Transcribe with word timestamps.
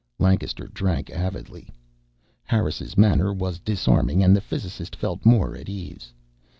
Lancaster 0.17 0.67
drank 0.67 1.11
avidly. 1.11 1.69
Harris' 2.45 2.97
manner 2.97 3.31
was 3.31 3.59
disarming, 3.59 4.23
and 4.23 4.35
the 4.35 4.41
physicist 4.41 4.95
felt 4.95 5.23
more 5.27 5.55
at 5.55 5.69
ease. 5.69 6.11